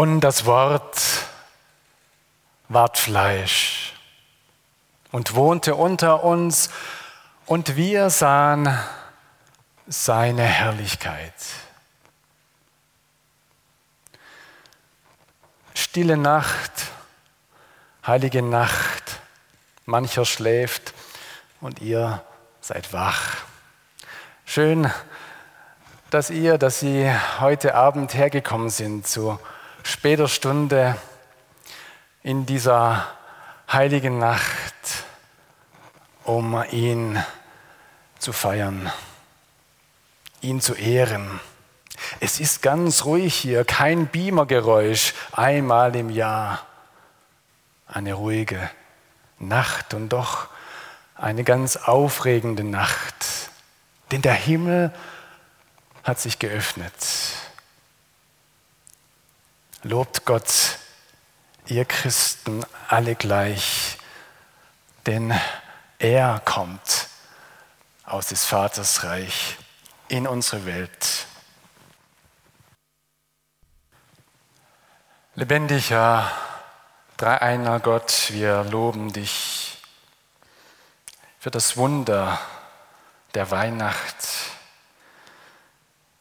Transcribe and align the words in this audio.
Und 0.00 0.22
das 0.22 0.46
Wort 0.46 0.98
ward 2.70 2.96
Fleisch 2.96 3.92
und 5.12 5.34
wohnte 5.34 5.74
unter 5.74 6.24
uns, 6.24 6.70
und 7.44 7.76
wir 7.76 8.08
sahen 8.08 8.74
seine 9.86 10.44
Herrlichkeit. 10.44 11.34
Stille 15.74 16.16
Nacht, 16.16 16.72
heilige 18.06 18.40
Nacht, 18.40 19.20
mancher 19.84 20.24
schläft 20.24 20.94
und 21.60 21.82
ihr 21.82 22.24
seid 22.62 22.94
wach. 22.94 23.36
Schön, 24.46 24.90
dass 26.08 26.30
ihr, 26.30 26.56
dass 26.56 26.80
Sie 26.80 27.12
heute 27.38 27.74
Abend 27.74 28.14
hergekommen 28.14 28.70
sind 28.70 29.06
zu 29.06 29.38
später 29.82 30.28
Stunde 30.28 30.96
in 32.22 32.46
dieser 32.46 33.06
heiligen 33.70 34.18
Nacht, 34.18 34.74
um 36.24 36.62
ihn 36.70 37.22
zu 38.18 38.32
feiern, 38.32 38.90
ihn 40.40 40.60
zu 40.60 40.74
ehren. 40.74 41.40
Es 42.20 42.40
ist 42.40 42.62
ganz 42.62 43.04
ruhig 43.04 43.34
hier, 43.34 43.64
kein 43.64 44.06
Beamergeräusch, 44.06 45.14
einmal 45.32 45.94
im 45.96 46.10
Jahr. 46.10 46.66
Eine 47.86 48.14
ruhige 48.14 48.70
Nacht 49.38 49.94
und 49.94 50.10
doch 50.10 50.48
eine 51.14 51.44
ganz 51.44 51.76
aufregende 51.76 52.64
Nacht, 52.64 53.50
denn 54.10 54.22
der 54.22 54.34
Himmel 54.34 54.92
hat 56.02 56.20
sich 56.20 56.38
geöffnet. 56.38 56.94
Lobt 59.82 60.26
Gott, 60.26 60.78
ihr 61.64 61.86
Christen 61.86 62.66
alle 62.88 63.14
gleich, 63.14 63.96
denn 65.06 65.32
er 65.98 66.38
kommt 66.44 67.08
aus 68.04 68.26
des 68.26 68.44
Vaters 68.44 69.04
Reich 69.04 69.56
in 70.08 70.26
unsere 70.26 70.66
Welt. 70.66 71.24
Lebendiger, 75.34 76.30
dreieiner 77.16 77.80
Gott, 77.80 78.26
wir 78.32 78.64
loben 78.64 79.14
dich 79.14 79.78
für 81.38 81.50
das 81.50 81.78
Wunder 81.78 82.38
der 83.32 83.50
Weihnacht 83.50 84.49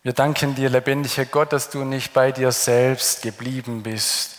wir 0.01 0.13
danken 0.13 0.55
dir, 0.55 0.69
lebendiger 0.69 1.25
Gott, 1.25 1.51
dass 1.51 1.69
du 1.69 1.83
nicht 1.83 2.13
bei 2.13 2.31
dir 2.31 2.51
selbst 2.51 3.21
geblieben 3.21 3.83
bist, 3.83 4.37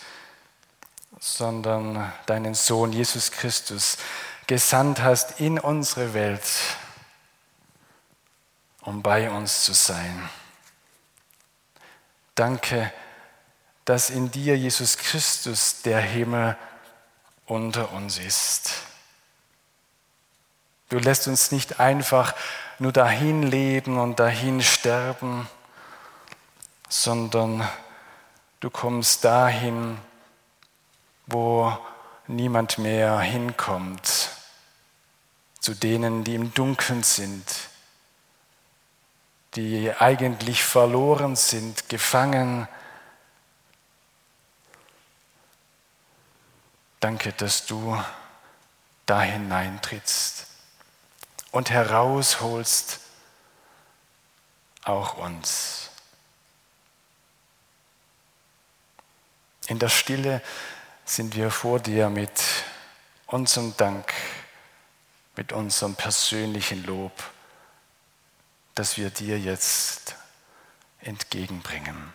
sondern 1.19 2.11
deinen 2.25 2.55
Sohn 2.55 2.91
Jesus 2.91 3.31
Christus 3.31 3.97
gesandt 4.47 5.01
hast 5.01 5.39
in 5.39 5.59
unsere 5.59 6.15
Welt, 6.15 6.43
um 8.81 9.03
bei 9.03 9.29
uns 9.29 9.63
zu 9.63 9.73
sein. 9.73 10.29
Danke, 12.33 12.91
dass 13.85 14.09
in 14.09 14.31
dir, 14.31 14.57
Jesus 14.57 14.97
Christus, 14.97 15.83
der 15.83 16.01
Himmel 16.01 16.57
unter 17.45 17.91
uns 17.91 18.17
ist. 18.17 18.73
Du 20.89 20.97
lässt 20.97 21.27
uns 21.27 21.51
nicht 21.51 21.79
einfach 21.79 22.33
nur 22.81 22.91
dahin 22.91 23.43
leben 23.43 23.99
und 23.99 24.19
dahin 24.19 24.59
sterben, 24.63 25.47
sondern 26.89 27.69
du 28.59 28.71
kommst 28.71 29.23
dahin, 29.23 29.99
wo 31.27 31.77
niemand 32.25 32.79
mehr 32.79 33.19
hinkommt, 33.19 34.31
zu 35.59 35.75
denen, 35.75 36.23
die 36.23 36.33
im 36.33 36.55
Dunkeln 36.55 37.03
sind, 37.03 37.45
die 39.53 39.93
eigentlich 39.99 40.63
verloren 40.63 41.35
sind, 41.35 41.87
gefangen. 41.87 42.67
Danke, 46.99 47.31
dass 47.33 47.67
du 47.67 47.95
da 49.05 49.21
hineintrittst 49.21 50.50
und 51.51 51.69
herausholst 51.69 52.99
auch 54.83 55.17
uns. 55.17 55.89
In 59.67 59.79
der 59.79 59.89
Stille 59.89 60.41
sind 61.05 61.35
wir 61.35 61.51
vor 61.51 61.79
dir 61.79 62.09
mit 62.09 62.31
unserem 63.27 63.75
Dank, 63.77 64.11
mit 65.35 65.51
unserem 65.51 65.95
persönlichen 65.95 66.83
Lob, 66.85 67.11
das 68.75 68.97
wir 68.97 69.09
dir 69.09 69.39
jetzt 69.39 70.15
entgegenbringen. 70.99 72.13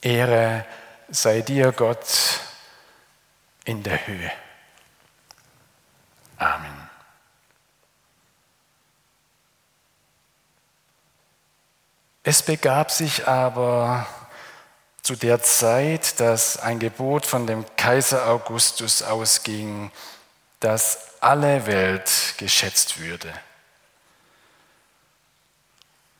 Ehre 0.00 0.66
sei 1.08 1.40
dir, 1.40 1.72
Gott, 1.72 2.40
in 3.64 3.82
der 3.82 4.06
Höhe. 4.06 4.30
Amen. 6.38 6.86
Es 12.22 12.42
begab 12.42 12.90
sich 12.90 13.28
aber 13.28 14.06
zu 15.02 15.14
der 15.14 15.40
Zeit, 15.40 16.18
dass 16.18 16.58
ein 16.58 16.80
Gebot 16.80 17.24
von 17.24 17.46
dem 17.46 17.64
Kaiser 17.76 18.26
Augustus 18.26 19.02
ausging, 19.02 19.92
dass 20.58 21.20
alle 21.20 21.66
Welt 21.66 22.34
geschätzt 22.38 22.98
würde. 22.98 23.32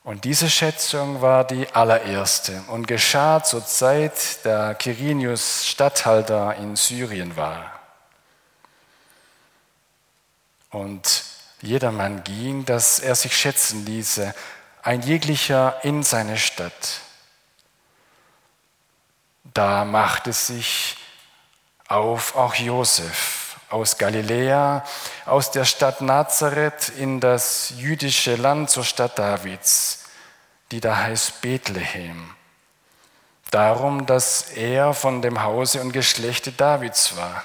Und 0.05 0.23
diese 0.23 0.49
Schätzung 0.49 1.21
war 1.21 1.43
die 1.43 1.67
allererste 1.73 2.63
und 2.69 2.87
geschah 2.87 3.43
zur 3.43 3.65
Zeit, 3.65 4.45
da 4.45 4.73
Quirinius 4.73 5.67
Statthalter 5.67 6.55
in 6.55 6.77
Syrien 6.77 7.35
war. 7.35 7.76
Und 10.69 11.23
jedermann 11.61 12.23
ging, 12.23 12.65
dass 12.65 12.99
er 12.99 13.15
sich 13.15 13.35
schätzen 13.35 13.85
ließe, 13.85 14.33
ein 14.83 15.01
jeglicher 15.01 15.79
in 15.83 16.03
seine 16.03 16.37
Stadt. 16.37 17.01
Da 19.43 19.85
machte 19.85 20.33
sich 20.33 20.97
auf 21.87 22.35
auch 22.35 22.55
Josef 22.55 23.57
aus 23.69 23.97
Galiläa, 23.97 24.83
aus 25.25 25.51
der 25.51 25.65
Stadt 25.65 26.01
Nazareth 26.01 26.89
in 26.89 27.19
das 27.19 27.73
jüdische 27.75 28.35
Land 28.35 28.69
zur 28.69 28.85
Stadt 28.85 29.19
Davids, 29.19 30.05
die 30.71 30.79
da 30.79 30.97
heißt 30.97 31.41
Bethlehem. 31.41 32.33
Darum, 33.51 34.05
dass 34.05 34.51
er 34.51 34.93
von 34.93 35.21
dem 35.21 35.41
Hause 35.41 35.81
und 35.81 35.91
Geschlechte 35.91 36.51
Davids 36.51 37.15
war, 37.15 37.43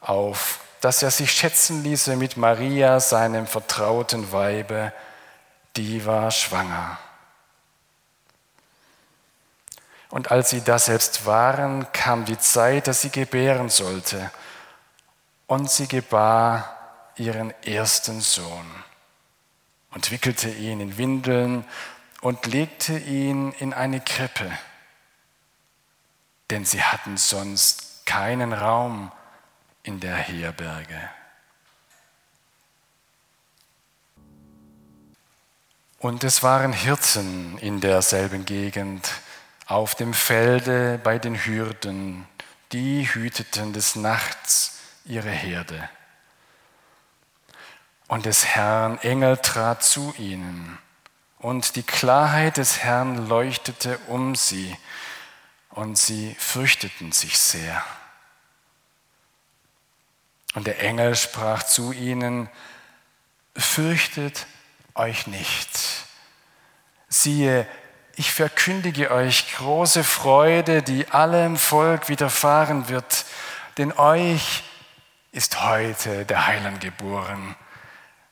auf 0.00 0.60
dass 0.84 1.02
er 1.02 1.10
sich 1.10 1.32
schätzen 1.32 1.82
ließe 1.82 2.14
mit 2.14 2.36
Maria, 2.36 3.00
seinem 3.00 3.46
vertrauten 3.46 4.32
Weibe, 4.32 4.92
die 5.76 6.04
war 6.04 6.30
schwanger. 6.30 6.98
Und 10.10 10.30
als 10.30 10.50
sie 10.50 10.60
da 10.60 10.78
selbst 10.78 11.24
waren, 11.24 11.90
kam 11.92 12.26
die 12.26 12.36
Zeit, 12.36 12.86
dass 12.86 13.00
sie 13.00 13.08
gebären 13.08 13.70
sollte. 13.70 14.30
Und 15.46 15.70
sie 15.70 15.88
gebar 15.88 16.76
ihren 17.16 17.54
ersten 17.62 18.20
Sohn 18.20 18.84
und 19.92 20.10
wickelte 20.10 20.50
ihn 20.50 20.80
in 20.80 20.98
Windeln 20.98 21.64
und 22.20 22.44
legte 22.44 22.98
ihn 22.98 23.52
in 23.52 23.72
eine 23.72 24.02
Krippe, 24.02 24.50
denn 26.50 26.66
sie 26.66 26.82
hatten 26.82 27.16
sonst 27.16 28.04
keinen 28.04 28.52
Raum 28.52 29.10
in 29.84 30.00
der 30.00 30.16
Herberge. 30.16 31.08
Und 35.98 36.24
es 36.24 36.42
waren 36.42 36.72
Hirten 36.72 37.56
in 37.58 37.80
derselben 37.80 38.44
Gegend, 38.44 39.08
auf 39.66 39.94
dem 39.94 40.12
Felde 40.12 41.00
bei 41.02 41.18
den 41.18 41.36
Hürden, 41.46 42.26
die 42.72 43.06
hüteten 43.06 43.72
des 43.72 43.96
Nachts 43.96 44.80
ihre 45.04 45.30
Herde. 45.30 45.88
Und 48.08 48.26
des 48.26 48.44
Herrn 48.44 48.98
Engel 48.98 49.38
trat 49.38 49.82
zu 49.82 50.12
ihnen, 50.18 50.78
und 51.38 51.76
die 51.76 51.82
Klarheit 51.82 52.56
des 52.56 52.78
Herrn 52.78 53.28
leuchtete 53.28 53.98
um 54.08 54.34
sie, 54.34 54.76
und 55.70 55.96
sie 55.98 56.34
fürchteten 56.38 57.12
sich 57.12 57.38
sehr. 57.38 57.82
Und 60.54 60.66
der 60.66 60.80
Engel 60.80 61.16
sprach 61.16 61.64
zu 61.64 61.92
ihnen, 61.92 62.48
fürchtet 63.56 64.46
euch 64.94 65.26
nicht. 65.26 65.68
Siehe, 67.08 67.66
ich 68.16 68.32
verkündige 68.32 69.10
euch 69.10 69.54
große 69.56 70.04
Freude, 70.04 70.82
die 70.82 71.08
allem 71.08 71.56
Volk 71.56 72.08
widerfahren 72.08 72.88
wird, 72.88 73.24
denn 73.76 73.92
euch 73.92 74.62
ist 75.32 75.60
heute 75.60 76.24
der 76.24 76.46
Heiland 76.46 76.80
geboren, 76.80 77.56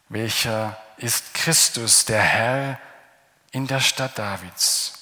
welcher 0.09 0.81
ist 0.99 1.35
Christus, 1.35 2.05
der 2.05 2.23
Herr, 2.23 2.79
in 3.51 3.67
der 3.67 3.81
Stadt 3.81 4.17
Davids. 4.19 5.02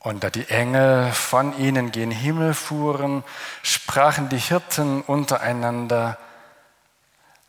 Und 0.00 0.24
da 0.24 0.30
die 0.30 0.48
Engel 0.48 1.12
von 1.12 1.56
ihnen 1.58 1.92
gen 1.92 2.10
Himmel 2.10 2.54
fuhren, 2.54 3.22
sprachen 3.62 4.28
die 4.28 4.38
Hirten 4.38 5.02
untereinander, 5.02 6.18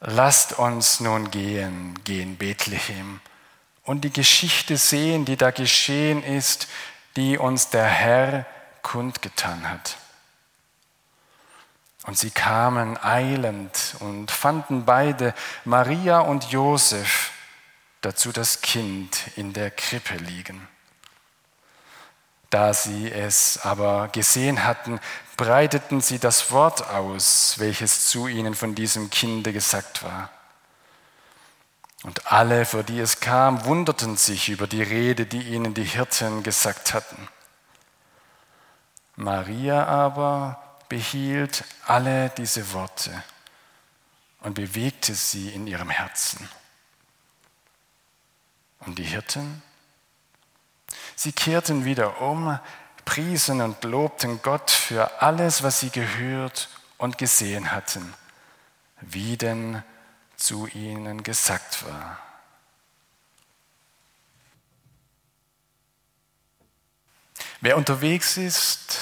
Lasst 0.04 0.58
uns 0.58 1.00
nun 1.00 1.30
gehen, 1.30 1.94
gehen 2.04 2.36
Bethlehem 2.36 3.22
und 3.84 4.02
die 4.02 4.12
Geschichte 4.12 4.76
sehen, 4.78 5.26
die 5.26 5.38
da 5.38 5.52
geschehen 5.52 6.24
ist, 6.24 6.68
die 7.16 7.38
uns 7.38 7.70
der 7.70 7.86
Herr 7.86 8.48
kundgetan 8.82 9.70
hat. 9.70 9.98
Und 12.08 12.18
sie 12.18 12.32
kamen 12.32 12.98
eilend 12.98 13.96
und 14.00 14.32
fanden 14.32 14.86
beide, 14.86 15.36
Maria 15.66 16.22
und 16.22 16.46
Josef, 16.46 17.32
dazu 18.02 18.32
das 18.32 18.62
Kind 18.62 19.28
in 19.36 19.54
der 19.54 19.70
Krippe 19.70 20.16
liegen. 20.16 20.68
Da 22.52 22.74
sie 22.74 23.10
es 23.10 23.60
aber 23.64 24.10
gesehen 24.10 24.66
hatten, 24.66 25.00
breiteten 25.38 26.02
sie 26.02 26.20
das 26.20 26.52
Wort 26.52 26.88
aus, 26.90 27.56
welches 27.58 28.08
zu 28.08 28.28
ihnen 28.28 28.56
von 28.56 28.76
diesem 28.76 29.10
Kinde 29.10 29.54
gesagt 29.54 30.04
war. 30.04 30.30
Und 32.04 32.30
alle, 32.30 32.66
vor 32.66 32.84
die 32.84 33.00
es 33.00 33.22
kam, 33.22 33.64
wunderten 33.64 34.18
sich 34.18 34.50
über 34.50 34.68
die 34.68 34.84
Rede, 34.84 35.26
die 35.26 35.42
ihnen 35.42 35.74
die 35.74 35.86
Hirten 35.86 36.44
gesagt 36.44 36.94
hatten. 36.94 37.30
Maria 39.16 39.86
aber 39.86 40.62
behielt 40.90 41.64
alle 41.86 42.32
diese 42.32 42.74
Worte 42.74 43.24
und 44.42 44.56
bewegte 44.56 45.16
sie 45.16 45.50
in 45.50 45.68
ihrem 45.68 45.90
Herzen. 45.90 46.50
Und 48.80 49.00
die 49.00 49.04
Hirten 49.04 49.64
Sie 51.16 51.32
kehrten 51.32 51.86
wieder 51.86 52.22
um, 52.22 52.60
priesen 53.06 53.62
und 53.62 53.84
lobten 53.84 54.42
Gott 54.42 54.72
für 54.72 55.22
alles, 55.22 55.64
was 55.64 55.80
sie 55.80 55.90
gehört 55.90 56.70
und 56.98 57.18
gesehen 57.18 57.72
hatten, 57.72 58.14
wie 59.02 59.38
denn 59.38 59.84
zu 60.38 60.68
ihnen 60.68 61.24
gesagt 61.24 61.86
war. 61.86 62.20
Wer 67.60 67.78
unterwegs 67.78 68.38
ist, 68.38 69.00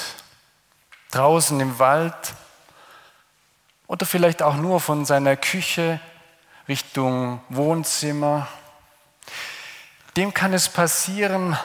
draußen 1.10 1.58
im 1.60 1.78
Wald 1.78 2.34
oder 3.86 4.04
vielleicht 4.04 4.42
auch 4.42 4.56
nur 4.56 4.80
von 4.80 5.04
seiner 5.06 5.36
Küche 5.36 5.98
Richtung 6.68 7.40
Wohnzimmer, 7.48 8.48
dem 10.16 10.34
kann 10.34 10.52
es 10.52 10.68
passieren, 10.68 11.56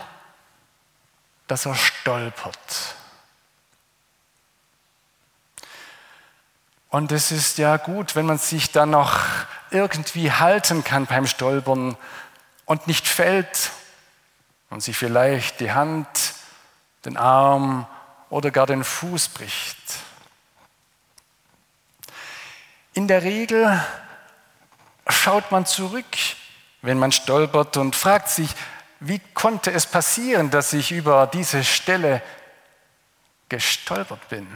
dass 1.47 1.65
er 1.65 1.75
stolpert. 1.75 2.95
Und 6.89 7.11
es 7.11 7.31
ist 7.31 7.57
ja 7.57 7.77
gut, 7.77 8.15
wenn 8.15 8.25
man 8.25 8.37
sich 8.37 8.71
dann 8.71 8.91
noch 8.91 9.19
irgendwie 9.69 10.31
halten 10.31 10.83
kann 10.83 11.05
beim 11.05 11.27
Stolpern 11.27 11.97
und 12.65 12.87
nicht 12.87 13.07
fällt 13.07 13.71
und 14.69 14.81
sich 14.81 14.97
vielleicht 14.97 15.59
die 15.59 15.73
Hand, 15.73 16.07
den 17.03 17.17
Arm 17.17 17.85
oder 18.29 18.49
gar 18.51 18.65
den 18.65 18.83
Fuß 18.83 19.29
bricht. 19.29 19.77
In 22.93 23.07
der 23.07 23.23
Regel 23.23 23.83
schaut 25.07 25.51
man 25.51 25.65
zurück, 25.65 26.05
wenn 26.81 26.97
man 26.97 27.11
stolpert 27.11 27.77
und 27.77 27.95
fragt 27.95 28.29
sich, 28.29 28.49
wie 28.99 29.19
konnte 29.33 29.71
es 29.71 29.85
passieren, 29.85 30.49
dass 30.49 30.73
ich 30.73 30.91
über 30.91 31.27
diese 31.27 31.63
Stelle 31.63 32.21
gestolpert 33.49 34.27
bin? 34.29 34.47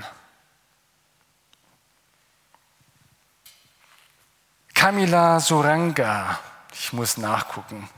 Kamila 4.74 5.42
Suranga, 5.42 6.40
ich 6.72 6.94
muss 6.94 7.18
nachgucken, 7.18 7.90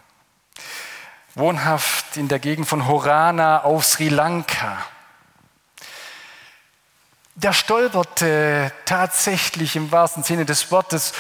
wohnhaft 1.36 2.18
in 2.18 2.28
der 2.28 2.40
Gegend 2.40 2.68
von 2.68 2.88
Horana 2.88 3.64
auf 3.64 3.86
Sri 3.86 4.10
Lanka. 4.10 4.84
Der 7.36 7.54
stolperte 7.54 8.72
tatsächlich 8.86 9.76
im 9.76 9.92
wahrsten 9.92 10.24
Sinne 10.24 10.46
des 10.46 10.72
Wortes 10.72 11.14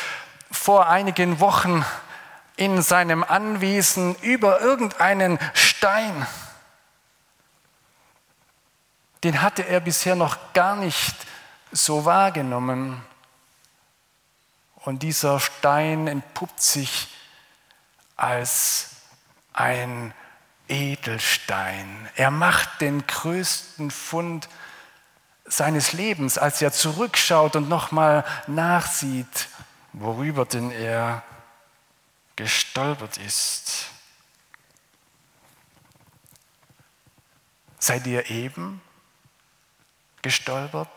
vor 0.51 0.87
einigen 0.87 1.39
Wochen 1.39 1.85
in 2.61 2.83
seinem 2.83 3.23
Anwesen 3.23 4.13
über 4.21 4.61
irgendeinen 4.61 5.39
Stein. 5.55 6.27
Den 9.23 9.41
hatte 9.41 9.63
er 9.63 9.79
bisher 9.79 10.15
noch 10.15 10.53
gar 10.53 10.75
nicht 10.75 11.15
so 11.71 12.05
wahrgenommen. 12.05 13.03
Und 14.75 15.01
dieser 15.01 15.39
Stein 15.39 16.05
entpuppt 16.05 16.61
sich 16.61 17.07
als 18.15 18.91
ein 19.53 20.13
Edelstein. 20.67 22.09
Er 22.15 22.29
macht 22.29 22.79
den 22.79 23.07
größten 23.07 23.89
Fund 23.89 24.47
seines 25.45 25.93
Lebens, 25.93 26.37
als 26.37 26.61
er 26.61 26.71
zurückschaut 26.71 27.55
und 27.55 27.69
nochmal 27.69 28.23
nachsieht, 28.45 29.47
worüber 29.93 30.45
denn 30.45 30.69
er 30.69 31.23
gestolpert 32.41 33.17
ist. 33.17 33.85
Seid 37.77 38.07
ihr 38.07 38.31
eben 38.31 38.81
gestolpert? 40.23 40.89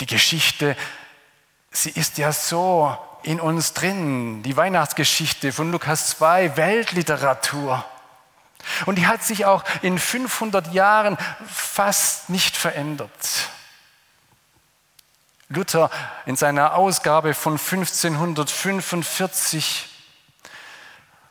Die 0.00 0.06
Geschichte, 0.06 0.74
sie 1.70 1.90
ist 1.90 2.16
ja 2.16 2.32
so 2.32 2.96
in 3.24 3.40
uns 3.40 3.74
drin, 3.74 4.42
die 4.42 4.56
Weihnachtsgeschichte 4.56 5.52
von 5.52 5.70
Lukas 5.70 6.08
2, 6.16 6.56
Weltliteratur. 6.56 7.84
Und 8.86 8.96
die 8.96 9.06
hat 9.06 9.22
sich 9.22 9.44
auch 9.44 9.64
in 9.82 9.98
500 9.98 10.72
Jahren 10.72 11.18
fast 11.46 12.30
nicht 12.30 12.56
verändert. 12.56 13.50
Luther 15.48 15.90
in 16.24 16.34
seiner 16.34 16.74
Ausgabe 16.74 17.34
von 17.34 17.52
1545 17.52 19.88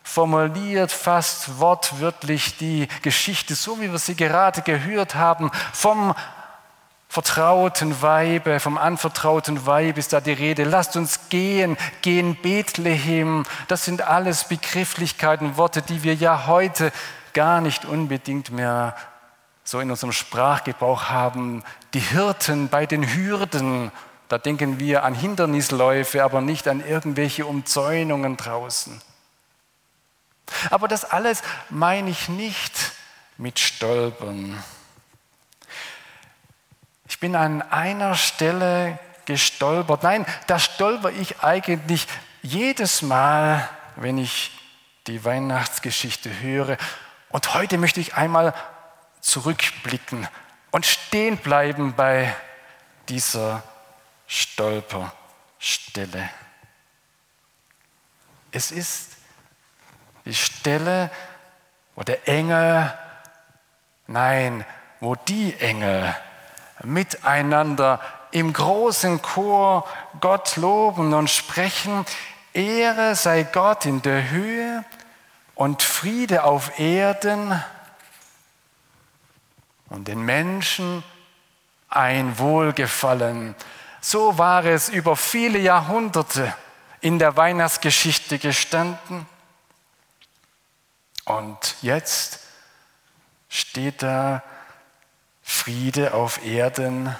formuliert 0.03 0.91
fast 0.91 1.59
wortwörtlich 1.59 2.57
die 2.57 2.87
Geschichte, 3.01 3.55
so 3.55 3.81
wie 3.81 3.91
wir 3.91 3.99
sie 3.99 4.15
gerade 4.15 4.61
gehört 4.61 5.15
haben, 5.15 5.51
vom 5.73 6.15
vertrauten 7.09 8.01
Weibe, 8.01 8.59
vom 8.59 8.77
anvertrauten 8.77 9.65
Weib 9.65 9.97
ist 9.97 10.13
da 10.13 10.21
die 10.21 10.31
Rede. 10.31 10.63
Lasst 10.63 10.95
uns 10.95 11.27
gehen, 11.29 11.75
gehen 12.01 12.37
Bethlehem. 12.41 13.43
Das 13.67 13.85
sind 13.85 14.01
alles 14.01 14.45
Begrifflichkeiten, 14.45 15.57
Worte, 15.57 15.81
die 15.81 16.03
wir 16.03 16.13
ja 16.13 16.47
heute 16.47 16.93
gar 17.33 17.59
nicht 17.59 17.83
unbedingt 17.83 18.51
mehr 18.51 18.95
so 19.65 19.79
in 19.79 19.89
unserem 19.89 20.13
Sprachgebrauch 20.13 21.09
haben. 21.09 21.63
Die 21.93 21.99
Hirten 21.99 22.69
bei 22.69 22.85
den 22.85 23.15
Hürden, 23.15 23.91
da 24.29 24.37
denken 24.37 24.79
wir 24.79 25.03
an 25.03 25.15
Hindernisläufe, 25.15 26.23
aber 26.23 26.39
nicht 26.39 26.67
an 26.67 26.85
irgendwelche 26.85 27.45
Umzäunungen 27.45 28.37
draußen. 28.37 29.01
Aber 30.69 30.87
das 30.87 31.03
alles 31.03 31.41
meine 31.69 32.11
ich 32.11 32.29
nicht 32.29 32.93
mit 33.37 33.59
Stolpern. 33.59 34.63
Ich 37.07 37.19
bin 37.19 37.35
an 37.35 37.61
einer 37.63 38.15
Stelle 38.15 38.99
gestolpert. 39.25 40.03
Nein, 40.03 40.25
da 40.45 40.59
stolper 40.59 41.09
ich 41.09 41.39
eigentlich 41.41 42.07
jedes 42.43 43.01
Mal, 43.01 43.67
wenn 43.95 44.19
ich 44.19 44.51
die 45.07 45.25
Weihnachtsgeschichte 45.25 46.39
höre. 46.41 46.77
Und 47.29 47.53
heute 47.55 47.79
möchte 47.79 47.99
ich 47.99 48.13
einmal 48.13 48.53
zurückblicken 49.25 50.27
und 50.71 50.85
stehen 50.85 51.37
bleiben 51.37 51.93
bei 51.95 52.35
dieser 53.09 53.63
Stolperstelle. 54.27 56.29
Es 58.51 58.71
ist 58.71 59.13
die 60.25 60.35
Stelle, 60.35 61.09
wo 61.95 62.03
der 62.03 62.27
Engel, 62.27 62.93
nein, 64.07 64.63
wo 64.99 65.15
die 65.15 65.59
Engel 65.59 66.15
miteinander 66.83 67.99
im 68.31 68.53
großen 68.53 69.23
Chor 69.23 69.87
Gott 70.21 70.55
loben 70.55 71.13
und 71.13 71.29
sprechen, 71.29 72.05
Ehre 72.53 73.15
sei 73.15 73.43
Gott 73.43 73.85
in 73.85 74.01
der 74.03 74.29
Höhe 74.29 74.85
und 75.55 75.81
Friede 75.81 76.43
auf 76.43 76.79
Erden 76.79 77.59
und 79.89 80.07
den 80.07 80.21
Menschen 80.21 81.03
ein 81.89 82.37
Wohlgefallen. 82.37 83.55
So 84.01 84.37
war 84.37 84.65
es 84.65 84.89
über 84.89 85.15
viele 85.15 85.59
Jahrhunderte 85.59 86.53
in 87.01 87.19
der 87.19 87.37
Weihnachtsgeschichte 87.37 88.39
gestanden. 88.39 89.25
Und 91.25 91.75
jetzt 91.81 92.39
steht 93.49 94.03
da 94.03 94.43
Friede 95.41 96.13
auf 96.13 96.43
Erden 96.43 97.15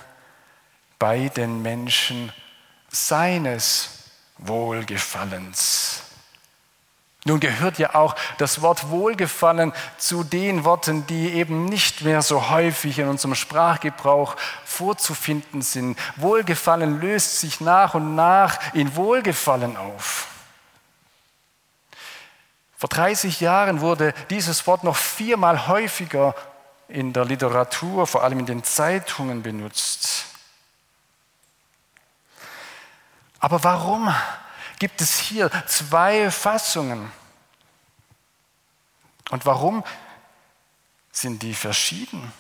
bei 1.00 1.30
den 1.30 1.62
Menschen 1.62 2.32
seines 2.90 4.10
Wohlgefallens. 4.38 6.04
Nun 7.28 7.40
gehört 7.40 7.80
ja 7.80 7.96
auch 7.96 8.16
das 8.38 8.62
Wort 8.62 8.92
Wohlgefallen 8.92 9.74
zu 9.98 10.24
den 10.24 10.64
Worten, 10.64 11.08
die 11.08 11.34
eben 11.34 11.66
nicht 11.66 12.02
mehr 12.04 12.22
so 12.22 12.52
häufig 12.52 13.00
in 13.00 13.08
unserem 13.08 13.34
Sprachgebrauch 13.34 14.36
vorzufinden 14.64 15.64
sind. 15.64 15.98
Wohlgefallen 16.18 17.02
löst 17.02 17.40
sich 17.40 17.62
nach 17.62 17.96
und 17.96 18.14
nach 18.14 18.60
in 18.76 18.96
Wohlgefallen 18.96 19.76
auf. 19.76 20.28
Vor 22.78 22.90
30 22.90 23.42
Jahren 23.42 23.82
wurde 23.82 24.14
dieses 24.30 24.68
Wort 24.68 24.84
noch 24.84 24.96
viermal 24.96 25.68
häufiger 25.68 26.36
in 26.88 27.12
der 27.12 27.26
Literatur, 27.26 28.06
vor 28.06 28.24
allem 28.24 28.38
in 28.38 28.46
den 28.46 28.64
Zeitungen 28.64 29.42
benutzt. 29.42 30.26
Aber 33.40 33.64
warum 33.64 34.14
gibt 34.80 35.02
es 35.02 35.20
hier 35.20 35.50
zwei 35.68 36.32
Fassungen? 36.32 37.12
Und 39.32 39.46
warum 39.46 39.84
sind 41.12 41.42
die 41.42 41.54
verschieden? 41.54 42.32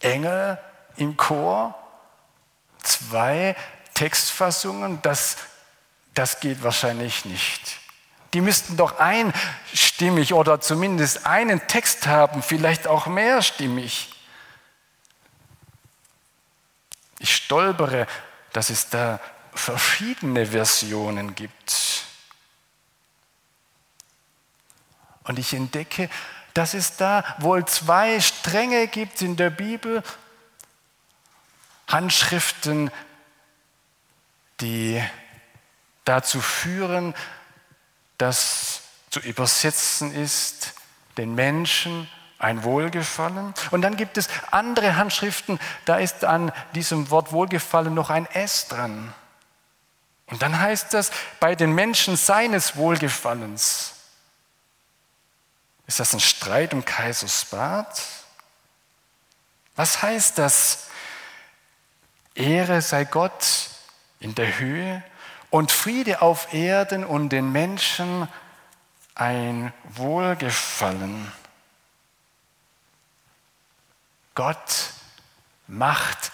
Engel 0.00 0.58
im 0.96 1.16
Chor, 1.16 1.74
zwei 2.82 3.56
Textfassungen, 3.94 5.00
das, 5.02 5.36
das 6.14 6.40
geht 6.40 6.62
wahrscheinlich 6.62 7.24
nicht. 7.24 7.78
Die 8.34 8.40
müssten 8.40 8.76
doch 8.76 8.98
einstimmig 8.98 10.34
oder 10.34 10.60
zumindest 10.60 11.26
einen 11.26 11.66
Text 11.68 12.06
haben, 12.06 12.42
vielleicht 12.42 12.86
auch 12.86 13.06
mehrstimmig. 13.06 14.12
Ich 17.18 17.34
stolpere, 17.34 18.06
dass 18.52 18.68
es 18.68 18.90
da 18.90 19.20
verschiedene 19.56 20.46
Versionen 20.46 21.34
gibt. 21.34 22.04
Und 25.24 25.38
ich 25.38 25.54
entdecke, 25.54 26.08
dass 26.54 26.74
es 26.74 26.96
da 26.96 27.24
wohl 27.38 27.64
zwei 27.66 28.20
Stränge 28.20 28.86
gibt 28.86 29.20
in 29.22 29.36
der 29.36 29.50
Bibel, 29.50 30.02
Handschriften, 31.88 32.90
die 34.60 35.02
dazu 36.04 36.40
führen, 36.40 37.14
dass 38.18 38.82
zu 39.10 39.20
übersetzen 39.20 40.14
ist, 40.14 40.74
den 41.16 41.34
Menschen 41.34 42.08
ein 42.38 42.64
Wohlgefallen. 42.64 43.54
Und 43.70 43.82
dann 43.82 43.96
gibt 43.96 44.18
es 44.18 44.28
andere 44.50 44.96
Handschriften, 44.96 45.58
da 45.84 45.96
ist 45.96 46.24
an 46.24 46.52
diesem 46.74 47.10
Wort 47.10 47.32
Wohlgefallen 47.32 47.94
noch 47.94 48.10
ein 48.10 48.26
S 48.26 48.68
dran. 48.68 49.14
Und 50.26 50.42
dann 50.42 50.58
heißt 50.58 50.92
das, 50.92 51.10
bei 51.38 51.54
den 51.54 51.72
Menschen 51.72 52.16
seines 52.16 52.76
Wohlgefallens. 52.76 53.94
Ist 55.86 56.00
das 56.00 56.12
ein 56.12 56.20
Streit 56.20 56.74
um 56.74 56.84
Kaisersbad? 56.84 58.02
Was 59.76 60.02
heißt 60.02 60.38
das? 60.38 60.88
Ehre 62.34 62.82
sei 62.82 63.04
Gott 63.04 63.70
in 64.20 64.34
der 64.34 64.58
Höhe 64.58 65.02
und 65.50 65.70
Friede 65.70 66.22
auf 66.22 66.52
Erden 66.52 67.04
und 67.04 67.30
den 67.30 67.52
Menschen 67.52 68.28
ein 69.14 69.72
Wohlgefallen. 69.84 71.32
Gott 74.34 74.90
macht 75.66 76.30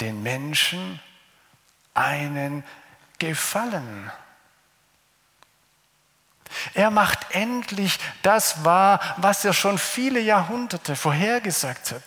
den 0.00 0.22
Menschen 0.22 1.00
einen 1.94 2.64
Gefallen. 3.28 4.10
Er 6.74 6.90
macht 6.90 7.30
endlich 7.30 7.98
das 8.22 8.64
wahr, 8.64 9.00
was 9.16 9.44
er 9.44 9.52
schon 9.52 9.78
viele 9.78 10.20
Jahrhunderte 10.20 10.96
vorhergesagt 10.96 11.92
hat. 11.92 12.02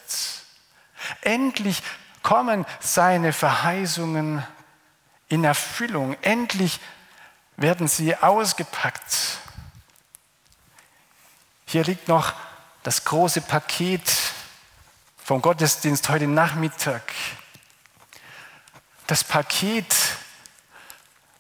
Endlich 1.22 1.84
kommen 2.24 2.66
seine 2.80 3.34
Verheißungen 3.34 4.46
in 5.30 5.44
Erfüllung. 5.44 6.16
Endlich 6.22 6.80
werden 7.56 7.88
sie 7.88 8.16
ausgepackt. 8.16 9.40
Hier 11.66 11.84
liegt 11.84 12.08
noch 12.08 12.34
das 12.84 13.04
große 13.04 13.42
Paket 13.42 14.14
vom 15.24 15.42
Gottesdienst 15.42 16.08
heute 16.08 16.28
Nachmittag. 16.28 17.04
Das 19.08 19.24
Paket, 19.24 19.94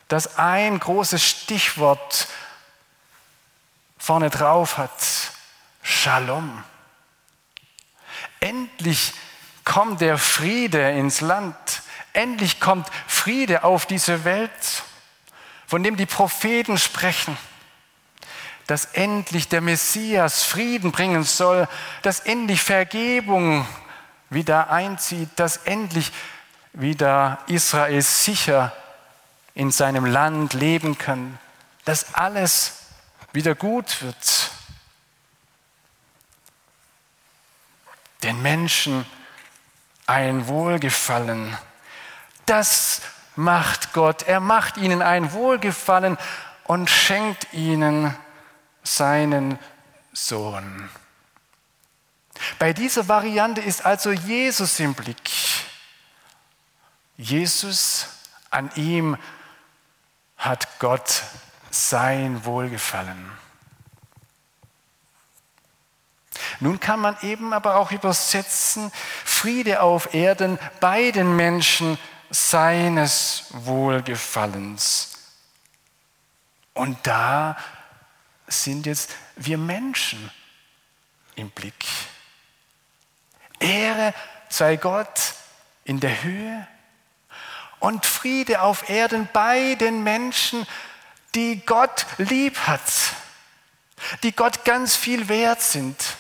das 0.07 0.37
ein 0.37 0.79
großes 0.79 1.23
Stichwort 1.23 2.27
vorne 3.97 4.29
drauf 4.29 4.77
hat. 4.77 4.91
Shalom. 5.81 6.63
Endlich 8.39 9.13
kommt 9.63 10.01
der 10.01 10.17
Friede 10.17 10.91
ins 10.91 11.21
Land. 11.21 11.55
Endlich 12.13 12.59
kommt 12.59 12.87
Friede 13.05 13.63
auf 13.63 13.85
diese 13.85 14.23
Welt, 14.23 14.83
von 15.67 15.83
dem 15.83 15.97
die 15.97 16.05
Propheten 16.05 16.77
sprechen, 16.77 17.37
dass 18.65 18.85
endlich 18.85 19.49
der 19.49 19.61
Messias 19.61 20.43
Frieden 20.43 20.91
bringen 20.91 21.23
soll, 21.23 21.67
dass 22.01 22.21
endlich 22.21 22.61
Vergebung 22.61 23.67
wieder 24.29 24.69
einzieht, 24.69 25.29
dass 25.35 25.57
endlich 25.57 26.11
wieder 26.73 27.39
Israel 27.47 28.01
sicher 28.01 28.73
in 29.57 29.71
seinem 29.71 30.05
Land 30.05 30.53
leben 30.53 30.97
kann, 30.97 31.37
dass 31.83 32.13
alles 32.13 32.79
wieder 33.33 33.55
gut 33.55 34.01
wird. 34.01 34.51
Den 38.23 38.41
Menschen 38.41 39.05
ein 40.05 40.47
Wohlgefallen 40.47 41.57
das 42.47 43.01
macht 43.35 43.93
Gott. 43.93 44.23
Er 44.23 44.39
macht 44.39 44.77
ihnen 44.77 45.03
ein 45.03 45.31
Wohlgefallen 45.33 46.17
und 46.63 46.89
schenkt 46.89 47.53
ihnen 47.53 48.15
seinen 48.83 49.59
Sohn. 50.13 50.89
Bei 52.57 52.73
dieser 52.73 53.07
Variante 53.07 53.61
ist 53.61 53.85
also 53.85 54.11
Jesus 54.11 54.79
im 54.79 54.93
Blick. 54.93 55.29
Jesus, 57.17 58.07
an 58.49 58.71
ihm 58.75 59.17
hat 60.37 60.79
Gott 60.79 61.23
sein 61.71 62.45
Wohlgefallen. 62.45 63.31
Nun 66.59 66.79
kann 66.79 66.99
man 66.99 67.17
eben 67.21 67.53
aber 67.53 67.75
auch 67.75 67.91
übersetzen, 67.91 68.91
Friede 69.25 69.81
auf 69.81 70.13
Erden 70.13 70.57
bei 70.79 71.11
den 71.11 71.35
Menschen 71.35 71.99
seines 72.29 73.45
Wohlgefallens. 73.51 75.17
Und 76.73 76.97
da 77.05 77.57
sind 78.47 78.85
jetzt 78.85 79.15
wir 79.35 79.57
Menschen 79.57 80.31
im 81.35 81.49
Blick. 81.51 81.85
Ehre 83.59 84.13
sei 84.49 84.77
Gott 84.77 85.33
in 85.85 85.99
der 85.99 86.23
Höhe 86.23 86.67
und 87.79 88.05
Friede 88.05 88.61
auf 88.61 88.89
Erden 88.89 89.29
bei 89.31 89.75
den 89.75 90.03
Menschen, 90.03 90.65
die 91.35 91.63
Gott 91.65 92.05
lieb 92.17 92.57
hat, 92.67 92.81
die 94.23 94.31
Gott 94.31 94.65
ganz 94.65 94.95
viel 94.95 95.29
wert 95.29 95.61
sind, 95.61 96.17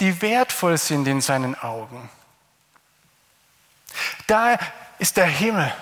die 0.00 0.20
wertvoll 0.22 0.78
sind 0.78 1.06
in 1.06 1.20
seinen 1.20 1.54
Augen. 1.60 2.10
Da 4.26 4.58
ist 4.98 5.16
der 5.16 5.26
Himmel 5.26 5.72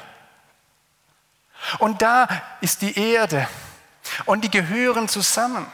und 1.78 2.02
da 2.02 2.28
ist 2.60 2.82
die 2.82 2.98
Erde 2.98 3.48
und 4.24 4.44
die 4.44 4.50
gehören 4.50 5.08
zusammen. 5.08 5.66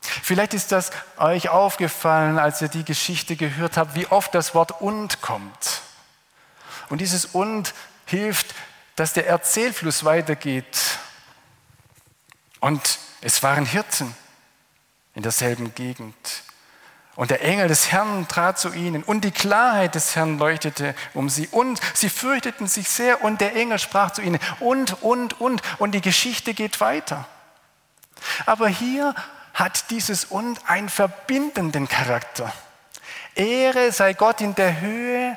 Vielleicht 0.00 0.54
ist 0.54 0.72
das 0.72 0.90
euch 1.18 1.48
aufgefallen, 1.48 2.38
als 2.38 2.60
ihr 2.62 2.68
die 2.68 2.84
Geschichte 2.84 3.36
gehört 3.36 3.76
habt, 3.76 3.94
wie 3.94 4.06
oft 4.06 4.34
das 4.34 4.54
Wort 4.54 4.80
und 4.80 5.20
kommt. 5.20 5.79
Und 6.90 7.00
dieses 7.00 7.24
und 7.24 7.72
hilft, 8.04 8.54
dass 8.96 9.14
der 9.14 9.26
Erzählfluss 9.26 10.04
weitergeht. 10.04 10.98
Und 12.60 12.98
es 13.22 13.42
waren 13.42 13.64
Hirten 13.64 14.14
in 15.14 15.22
derselben 15.22 15.74
Gegend. 15.74 16.42
Und 17.16 17.30
der 17.30 17.42
Engel 17.42 17.68
des 17.68 17.90
Herrn 17.92 18.28
trat 18.28 18.58
zu 18.58 18.72
ihnen 18.72 19.02
und 19.02 19.22
die 19.22 19.30
Klarheit 19.30 19.94
des 19.94 20.16
Herrn 20.16 20.38
leuchtete 20.38 20.94
um 21.12 21.28
sie 21.28 21.48
und 21.48 21.80
sie 21.92 22.08
fürchteten 22.08 22.66
sich 22.66 22.88
sehr 22.88 23.22
und 23.22 23.40
der 23.40 23.54
Engel 23.56 23.78
sprach 23.78 24.12
zu 24.12 24.22
ihnen 24.22 24.38
und, 24.60 25.02
und, 25.02 25.40
und 25.40 25.62
und 25.78 25.92
die 25.92 26.00
Geschichte 26.00 26.54
geht 26.54 26.80
weiter. 26.80 27.26
Aber 28.46 28.68
hier 28.68 29.14
hat 29.54 29.90
dieses 29.90 30.24
und 30.24 30.60
einen 30.68 30.88
verbindenden 30.88 31.88
Charakter. 31.88 32.52
Ehre 33.34 33.92
sei 33.92 34.14
Gott 34.14 34.40
in 34.40 34.54
der 34.54 34.80
Höhe 34.80 35.36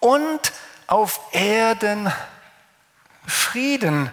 und 0.00 0.52
auf 0.90 1.20
Erden 1.30 2.12
Frieden 3.24 4.10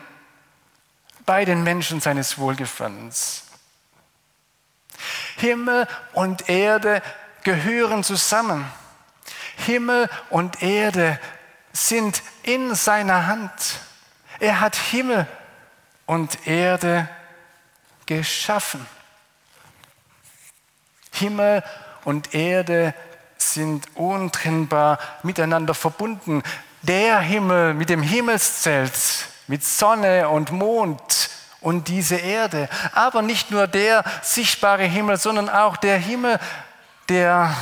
bei 1.25 1.43
den 1.43 1.63
Menschen 1.63 2.01
seines 2.01 2.38
Wohlgefallens. 2.38 3.46
Himmel 5.38 5.88
und 6.13 6.50
Erde 6.50 7.01
gehören 7.43 8.03
zusammen. 8.03 8.72
Himmel 9.65 10.07
und 10.29 10.62
Erde 10.62 11.19
sind 11.74 12.22
in 12.43 12.75
seiner 12.75 13.25
Hand. 13.25 13.79
Er 14.39 14.60
hat 14.60 14.75
Himmel 14.75 15.27
und 16.05 16.48
Erde 16.48 17.10
geschaffen. 18.05 18.86
Himmel 21.12 21.63
und 22.05 22.36
Erde 22.36 22.93
sind 23.38 23.96
untrennbar 23.96 25.00
miteinander 25.24 25.74
verbunden. 25.74 26.43
Der 26.81 27.19
Himmel 27.19 27.74
mit 27.74 27.89
dem 27.89 28.01
Himmelszelt, 28.01 28.93
mit 29.48 29.63
Sonne 29.63 30.29
und 30.29 30.51
Mond 30.51 31.29
und 31.62 31.88
diese 31.88 32.15
Erde. 32.15 32.70
Aber 32.94 33.22
nicht 33.22 33.51
nur 33.51 33.68
der 33.68 34.03
sichtbare 34.22 34.83
Himmel, 34.83 35.18
sondern 35.18 35.50
auch 35.50 35.77
der 35.77 35.98
Himmel, 35.98 36.40
der 37.09 37.55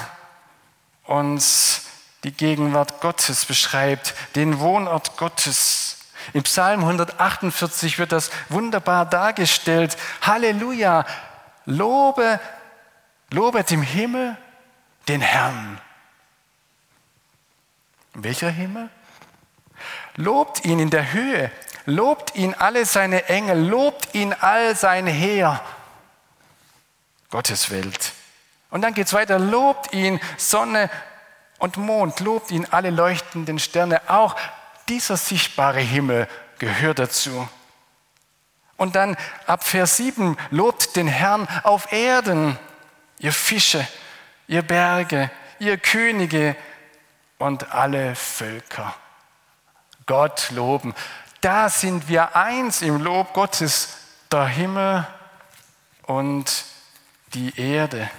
uns 1.06 1.84
die 2.24 2.32
Gegenwart 2.32 3.02
Gottes 3.02 3.46
beschreibt, 3.46 4.16
den 4.36 4.60
Wohnort 4.60 5.18
Gottes. 5.18 5.98
Im 6.34 6.44
Psalm 6.44 6.82
148 6.82 8.00
wird 8.00 8.12
das 8.12 8.32
wunderbar 8.50 9.06
dargestellt. 9.06 9.96
Halleluja, 10.22 11.06
lobe, 11.66 12.40
lobet 13.30 13.72
im 13.72 13.84
Himmel 13.84 14.36
den 15.08 15.22
Herrn. 15.22 15.80
Welcher 18.16 18.50
Himmel? 18.50 18.90
Lobt 20.16 20.66
ihn 20.66 20.80
in 20.80 20.90
der 20.90 21.14
Höhe, 21.14 21.52
Lobt 21.86 22.36
ihn 22.36 22.56
alle 22.56 22.86
seine 22.86 23.26
Engel, 23.30 23.68
lobt 23.68 24.16
ihn 24.16 24.34
all 24.34 24.76
sein 24.76 25.06
Heer. 25.06 25.62
Gottes 27.30 27.70
Welt. 27.70 28.14
Und 28.72 28.82
dann 28.82 28.96
geht 28.96 29.08
es 29.08 29.14
weiter, 29.14 29.38
lobt 29.38 29.94
ihn 29.94 30.20
Sonne 30.38 30.90
und 31.60 31.78
Mond, 31.78 32.20
lobt 32.22 32.50
ihn 32.50 32.68
alle 32.72 32.90
leuchtenden 32.90 33.60
Sterne. 33.60 34.02
Auch 34.10 34.36
dieser 34.90 35.16
sichtbare 35.16 35.80
Himmel 35.80 36.28
gehört 36.58 37.00
dazu. 37.00 37.48
Und 38.78 38.96
dann 38.96 39.16
ab 39.46 39.64
Vers 39.64 39.98
7, 39.98 40.38
lobt 40.50 40.96
den 40.96 41.08
Herrn 41.08 41.48
auf 41.64 41.92
Erden, 41.94 42.58
ihr 43.20 43.32
Fische, 43.32 43.88
ihr 44.48 44.64
Berge, 44.64 45.30
ihr 45.60 45.78
Könige 45.78 46.56
und 47.38 47.72
alle 47.74 48.16
Völker. 48.16 48.96
Gott 50.06 50.52
loben 50.52 50.94
da 51.46 51.70
sind 51.70 52.08
wir 52.08 52.36
eins 52.36 52.82
im 52.82 53.04
Lob 53.04 53.32
Gottes, 53.34 53.90
der 54.32 54.48
Himmel 54.48 55.06
und 56.08 56.66
die 57.36 57.56
Erde. 57.56 58.10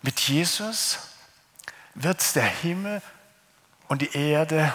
Mit 0.00 0.20
Jesus 0.20 0.98
wird 1.94 2.36
der 2.36 2.44
Himmel 2.44 3.02
und 3.88 4.00
die 4.00 4.16
Erde 4.16 4.72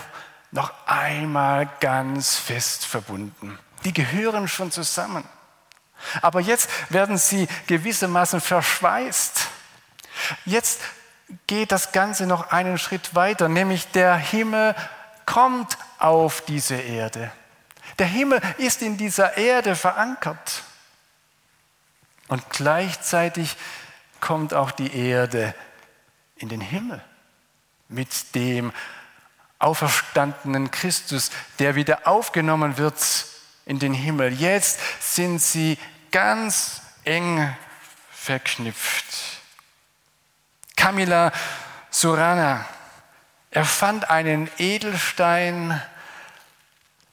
noch 0.52 0.74
einmal 0.86 1.70
ganz 1.80 2.36
fest 2.36 2.86
verbunden. 2.86 3.58
Die 3.86 3.94
gehören 3.94 4.50
schon 4.50 4.70
zusammen. 4.70 5.24
Aber 6.22 6.42
jetzt 6.42 6.70
werden 6.92 7.18
sie 7.18 7.48
gewissermaßen 7.68 8.42
verschweißt. 8.42 9.48
Jetzt 10.46 10.82
geht 11.48 11.72
das 11.72 11.92
Ganze 11.92 12.28
noch 12.28 12.52
einen 12.52 12.78
Schritt 12.78 13.16
weiter, 13.16 13.48
nämlich 13.50 13.88
der 13.92 14.16
Himmel 14.16 14.76
kommt 15.26 15.78
auf 16.00 16.42
diese 16.42 16.76
Erde. 16.76 17.32
Der 18.00 18.08
Himmel 18.08 18.42
ist 18.58 18.82
in 18.82 18.98
dieser 18.98 19.38
Erde 19.38 19.76
verankert. 19.76 20.64
Und 22.28 22.50
gleichzeitig 22.50 23.56
kommt 24.20 24.54
auch 24.54 24.72
die 24.72 24.96
Erde 24.96 25.54
in 26.38 26.50
den 26.50 26.62
Himmel 26.62 27.02
mit 27.90 28.36
dem 28.36 28.72
auferstandenen 29.60 30.72
Christus, 30.72 31.32
der 31.60 31.76
wieder 31.76 32.08
aufgenommen 32.08 32.78
wird 32.78 32.96
in 33.66 33.80
den 33.80 33.94
Himmel. 33.94 34.34
Jetzt 34.34 34.80
sind 35.00 35.40
sie 35.40 35.78
ganz 36.12 36.82
eng 37.06 37.56
verknüpft. 38.12 39.33
Camilla 40.84 41.32
Surana 41.92 42.66
erfand 43.50 44.10
einen 44.10 44.50
Edelstein, 44.58 45.82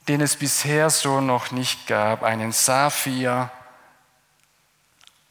den 0.09 0.21
es 0.21 0.35
bisher 0.35 0.91
so 0.91 1.21
noch 1.21 1.53
nicht 1.53 1.87
gab, 1.87 2.25
einen 2.25 2.51
Saphir. 2.51 3.49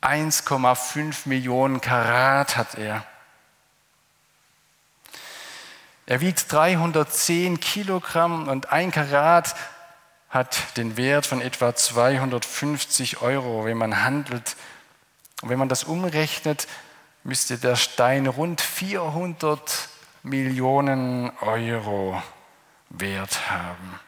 1,5 0.02 1.28
Millionen 1.28 1.82
Karat 1.82 2.56
hat 2.56 2.75
er. 2.75 3.04
Er 6.06 6.21
wiegt 6.21 6.49
310 6.49 7.60
Kilogramm 7.60 8.47
und 8.47 8.71
ein 8.71 8.93
Karat 8.93 9.54
hat 10.30 10.78
den 10.78 10.95
Wert 10.95 11.25
von 11.25 11.41
etwa 11.41 11.75
250 11.75 13.21
Euro, 13.21 13.65
wenn 13.65 13.78
man 13.78 14.02
handelt. 14.02 14.56
Und 15.41 15.49
wenn 15.49 15.60
man 15.60 15.67
das 15.67 15.84
umrechnet, 15.84 16.69
müsste 17.23 17.58
der 17.58 17.75
Stein 17.75 18.27
rund 18.27 18.62
400 18.62 19.89
Millionen 20.23 21.32
Euro 21.39 22.21
wert 22.89 23.49
haben. 23.49 23.99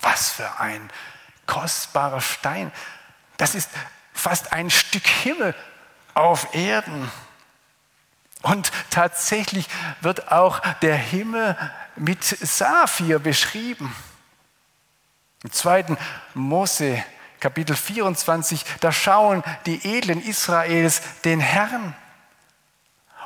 Was 0.00 0.30
für 0.30 0.60
ein 0.60 0.90
kostbarer 1.46 2.20
Stein. 2.20 2.72
Das 3.36 3.54
ist 3.54 3.70
fast 4.12 4.52
ein 4.52 4.70
Stück 4.70 5.06
Himmel 5.06 5.54
auf 6.14 6.54
Erden. 6.54 7.10
Und 8.42 8.70
tatsächlich 8.90 9.66
wird 10.00 10.30
auch 10.30 10.60
der 10.82 10.96
Himmel 10.96 11.56
mit 11.96 12.22
Saphir 12.22 13.18
beschrieben. 13.18 13.94
Im 15.42 15.52
zweiten 15.52 15.98
Mose 16.34 17.02
Kapitel 17.40 17.76
24, 17.76 18.64
da 18.80 18.90
schauen 18.90 19.42
die 19.66 19.96
Edlen 19.96 20.20
Israels 20.22 21.02
den 21.24 21.40
Herrn. 21.40 21.94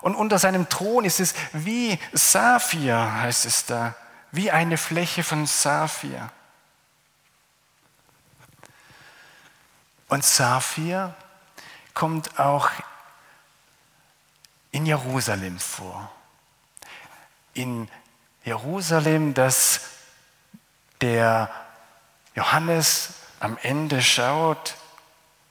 Und 0.02 0.14
unter 0.14 0.38
seinem 0.38 0.68
Thron 0.68 1.04
ist 1.04 1.20
es 1.20 1.34
wie 1.52 1.98
Saphir, 2.12 3.20
heißt 3.20 3.46
es 3.46 3.66
da, 3.66 3.94
wie 4.32 4.50
eine 4.50 4.76
Fläche 4.76 5.22
von 5.22 5.46
Saphir. 5.46 6.30
Und 10.08 10.24
Saphir 10.24 11.14
kommt 11.94 12.38
auch 12.38 12.68
in 14.72 14.84
Jerusalem 14.84 15.58
vor. 15.58 16.10
In 17.54 17.88
Jerusalem, 18.44 19.34
das 19.34 19.80
der 21.00 21.50
Johannes 22.34 23.10
am 23.42 23.58
Ende 23.60 24.00
schaut, 24.02 24.76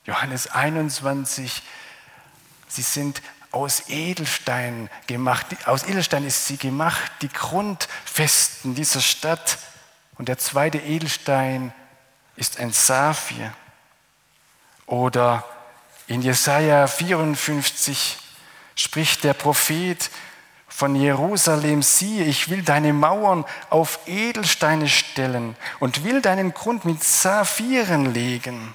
Johannes 0.06 0.46
21, 0.46 1.62
sie 2.66 2.82
sind 2.82 3.20
aus 3.50 3.90
Edelstein 3.90 4.88
gemacht. 5.06 5.46
Aus 5.66 5.84
Edelstein 5.84 6.26
ist 6.26 6.46
sie 6.46 6.56
gemacht, 6.56 7.12
die 7.20 7.28
Grundfesten 7.28 8.74
dieser 8.74 9.02
Stadt. 9.02 9.58
Und 10.16 10.28
der 10.28 10.38
zweite 10.38 10.78
Edelstein 10.78 11.74
ist 12.34 12.58
ein 12.58 12.72
Saphir. 12.72 13.52
Oder 14.86 15.44
in 16.06 16.22
Jesaja 16.22 16.86
54 16.86 18.16
spricht 18.74 19.22
der 19.22 19.34
Prophet 19.34 20.10
von 20.74 20.96
Jerusalem, 20.96 21.82
siehe, 21.82 22.24
ich 22.24 22.48
will 22.48 22.62
deine 22.62 22.94
Mauern 22.94 23.44
auf 23.68 24.00
Edelsteine 24.06 24.88
stellen 24.88 25.54
und 25.80 26.02
will 26.02 26.22
deinen 26.22 26.54
Grund 26.54 26.86
mit 26.86 27.04
Saphiren 27.04 28.14
legen. 28.14 28.74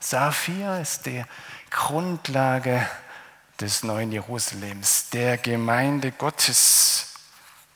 Saphir 0.00 0.80
ist 0.80 1.04
der 1.04 1.28
Grundlage 1.70 2.88
des 3.60 3.82
neuen 3.82 4.12
Jerusalems, 4.12 5.10
der 5.10 5.36
Gemeinde 5.36 6.10
Gottes, 6.10 7.12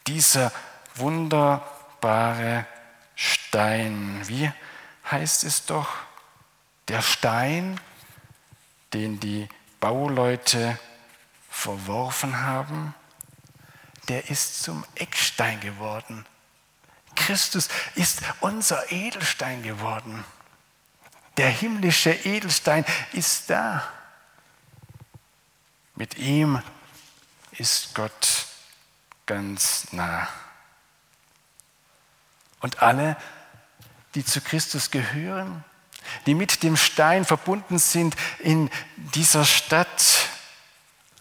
dieser 0.06 0.50
wunderbare 0.94 2.66
Stein. 3.14 4.22
Wie 4.24 4.50
heißt 5.10 5.44
es 5.44 5.66
doch? 5.66 5.88
Der 6.88 7.02
Stein, 7.02 7.78
den 8.94 9.20
die 9.20 9.48
Bauleute 9.80 10.78
verworfen 11.58 12.40
haben, 12.40 12.94
der 14.06 14.30
ist 14.30 14.62
zum 14.62 14.84
Eckstein 14.94 15.60
geworden. 15.60 16.24
Christus 17.16 17.68
ist 17.96 18.22
unser 18.40 18.92
Edelstein 18.92 19.62
geworden. 19.62 20.24
Der 21.36 21.50
himmlische 21.50 22.12
Edelstein 22.12 22.84
ist 23.12 23.50
da. 23.50 23.86
Mit 25.96 26.16
ihm 26.16 26.62
ist 27.52 27.94
Gott 27.94 28.46
ganz 29.26 29.88
nah. 29.92 30.28
Und 32.60 32.82
alle, 32.82 33.16
die 34.14 34.24
zu 34.24 34.40
Christus 34.40 34.92
gehören, 34.92 35.64
die 36.26 36.34
mit 36.34 36.62
dem 36.62 36.76
Stein 36.76 37.24
verbunden 37.24 37.78
sind 37.78 38.16
in 38.38 38.70
dieser 38.96 39.44
Stadt, 39.44 40.28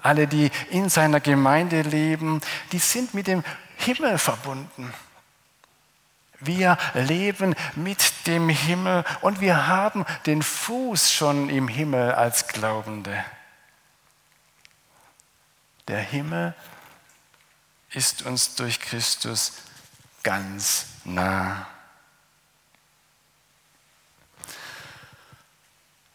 alle, 0.08 0.28
die 0.28 0.50
in 0.70 0.90
seiner 0.90 1.20
Gemeinde 1.20 1.82
leben, 1.82 2.42
die 2.72 2.80
sind 2.80 3.14
mit 3.14 3.28
dem 3.28 3.44
Himmel 3.76 4.18
verbunden. 4.18 4.94
Wir 6.40 6.78
leben 6.94 7.56
mit 7.76 8.28
dem 8.28 8.48
Himmel 8.48 9.04
und 9.22 9.42
wir 9.42 9.68
haben 9.68 10.06
den 10.26 10.42
Fuß 10.42 11.12
schon 11.12 11.50
im 11.50 11.68
Himmel 11.68 12.14
als 12.14 12.48
Glaubende. 12.48 13.24
Der 15.88 16.00
Himmel 16.00 16.54
ist 17.92 18.24
uns 18.24 18.56
durch 18.56 18.80
Christus 18.80 19.54
ganz 20.24 20.86
nah. 21.04 21.68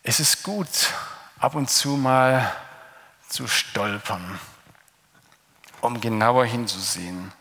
Es 0.03 0.19
ist 0.19 0.43
gut, 0.43 0.69
ab 1.39 1.55
und 1.55 1.69
zu 1.69 1.91
mal 1.97 2.53
zu 3.33 3.49
stolpern, 3.49 4.39
um 5.81 6.01
genauer 6.01 6.45
hinzusehen. 6.45 7.33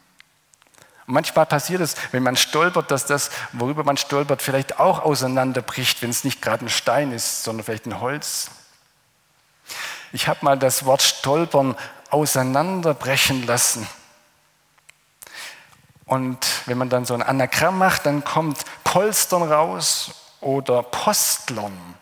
Und 1.07 1.13
manchmal 1.13 1.45
passiert 1.45 1.81
es, 1.81 1.95
wenn 2.11 2.23
man 2.23 2.37
stolpert, 2.37 2.89
dass 2.91 3.05
das, 3.05 3.31
worüber 3.51 3.83
man 3.83 3.97
stolpert, 3.97 4.41
vielleicht 4.41 4.79
auch 4.79 4.99
auseinanderbricht, 4.99 6.01
wenn 6.01 6.09
es 6.09 6.23
nicht 6.23 6.41
gerade 6.41 6.65
ein 6.65 6.69
Stein 6.69 7.11
ist, 7.11 7.43
sondern 7.43 7.65
vielleicht 7.65 7.85
ein 7.85 7.99
Holz. 7.99 8.51
Ich 10.13 10.27
habe 10.27 10.43
mal 10.43 10.57
das 10.57 10.85
Wort 10.85 11.01
stolpern 11.01 11.75
auseinanderbrechen 12.09 13.45
lassen. 13.45 13.87
Und 16.05 16.45
wenn 16.65 16.77
man 16.77 16.89
dann 16.89 17.05
so 17.05 17.13
ein 17.13 17.21
Anagramm 17.21 17.77
macht, 17.77 18.05
dann 18.05 18.23
kommt 18.23 18.59
Polstern 18.83 19.43
raus 19.43 20.11
oder 20.41 20.83
Postlern. 20.83 22.00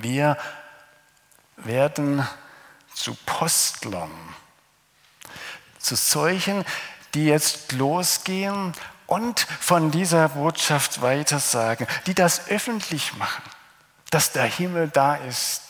Wir 0.00 0.38
werden 1.56 2.26
zu 2.94 3.16
Postlern 3.26 4.10
zu 5.78 5.96
solchen, 5.96 6.64
die 7.14 7.26
jetzt 7.26 7.72
losgehen 7.72 8.72
und 9.06 9.40
von 9.40 9.90
dieser 9.90 10.28
Botschaft 10.30 11.02
weitersagen, 11.02 11.86
die 12.06 12.14
das 12.14 12.48
öffentlich 12.48 13.14
machen, 13.14 13.42
dass 14.10 14.32
der 14.32 14.44
Himmel 14.44 14.88
da 14.88 15.16
ist. 15.16 15.62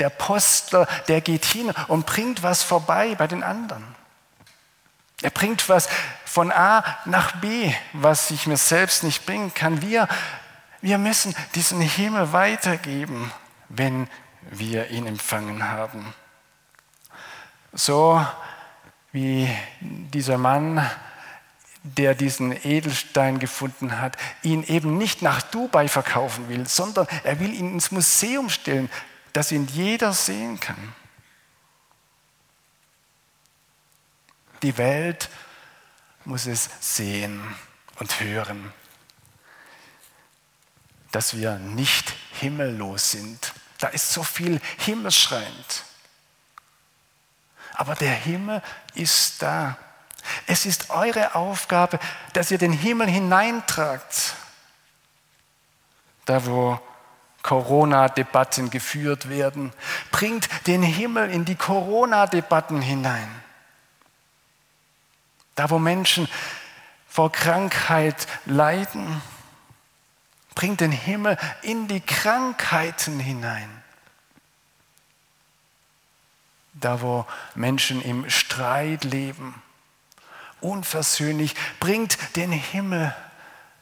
Der 0.00 0.10
Postler, 0.10 0.86
der 1.06 1.20
geht 1.20 1.44
hin 1.44 1.72
und 1.88 2.06
bringt 2.06 2.42
was 2.42 2.62
vorbei 2.62 3.14
bei 3.14 3.26
den 3.26 3.42
anderen. 3.42 3.84
Er 5.22 5.30
bringt 5.30 5.68
was 5.68 5.88
von 6.24 6.50
A 6.52 6.84
nach 7.04 7.36
B, 7.40 7.72
was 7.92 8.30
ich 8.30 8.46
mir 8.46 8.58
selbst 8.58 9.04
nicht 9.04 9.24
bringen 9.24 9.54
kann. 9.54 9.80
Wir, 9.80 10.08
wir 10.86 10.98
müssen 10.98 11.34
diesen 11.56 11.80
Himmel 11.80 12.32
weitergeben, 12.32 13.32
wenn 13.68 14.08
wir 14.52 14.90
ihn 14.90 15.08
empfangen 15.08 15.64
haben. 15.64 16.14
So 17.72 18.24
wie 19.10 19.48
dieser 19.80 20.38
Mann, 20.38 20.88
der 21.82 22.14
diesen 22.14 22.52
Edelstein 22.52 23.40
gefunden 23.40 24.00
hat, 24.00 24.16
ihn 24.44 24.62
eben 24.62 24.96
nicht 24.96 25.22
nach 25.22 25.42
Dubai 25.42 25.88
verkaufen 25.88 26.48
will, 26.48 26.68
sondern 26.68 27.08
er 27.24 27.40
will 27.40 27.52
ihn 27.52 27.72
ins 27.72 27.90
Museum 27.90 28.48
stellen, 28.48 28.88
dass 29.32 29.50
ihn 29.50 29.66
jeder 29.66 30.12
sehen 30.12 30.60
kann. 30.60 30.94
Die 34.62 34.78
Welt 34.78 35.30
muss 36.24 36.46
es 36.46 36.70
sehen 36.78 37.42
und 37.98 38.20
hören, 38.20 38.72
dass 41.16 41.34
wir 41.34 41.54
nicht 41.54 42.12
himmellos 42.40 43.12
sind. 43.12 43.54
Da 43.78 43.88
ist 43.88 44.12
so 44.12 44.22
viel 44.22 44.60
himmelschreiend. 44.76 45.84
Aber 47.72 47.94
der 47.94 48.12
Himmel 48.12 48.60
ist 48.92 49.40
da. 49.40 49.78
Es 50.46 50.66
ist 50.66 50.90
eure 50.90 51.34
Aufgabe, 51.34 51.98
dass 52.34 52.50
ihr 52.50 52.58
den 52.58 52.74
Himmel 52.74 53.08
hineintragt. 53.08 54.34
Da, 56.26 56.44
wo 56.44 56.78
Corona-Debatten 57.42 58.68
geführt 58.68 59.30
werden, 59.30 59.72
bringt 60.10 60.50
den 60.66 60.82
Himmel 60.82 61.30
in 61.30 61.46
die 61.46 61.56
Corona-Debatten 61.56 62.82
hinein. 62.82 63.30
Da, 65.54 65.70
wo 65.70 65.78
Menschen 65.78 66.28
vor 67.08 67.32
Krankheit 67.32 68.26
leiden, 68.44 69.22
bringt 70.56 70.80
den 70.80 70.90
Himmel 70.90 71.38
in 71.62 71.86
die 71.86 72.00
Krankheiten 72.00 73.20
hinein 73.20 73.70
da 76.80 77.00
wo 77.00 77.26
Menschen 77.54 78.02
im 78.02 78.28
Streit 78.28 79.04
leben, 79.04 79.54
unversöhnlich, 80.60 81.54
bringt 81.80 82.18
den 82.36 82.52
Himmel 82.52 83.14